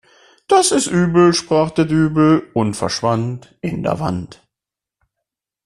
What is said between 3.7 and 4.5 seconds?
der Wand.